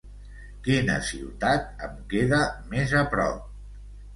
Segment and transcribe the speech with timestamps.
[0.67, 2.41] Quina ciutat em queda
[2.73, 3.45] més aprop?